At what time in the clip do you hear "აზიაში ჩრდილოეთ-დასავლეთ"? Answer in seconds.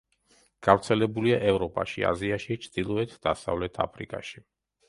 2.13-3.81